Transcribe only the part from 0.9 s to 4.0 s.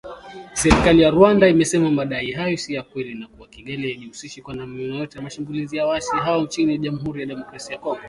ya Rwanda, imesema madai hayo si ya kweli, na kua Kigali